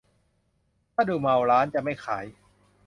[0.93, 2.25] ถ้าดูเมาร้านจะไม่ขาย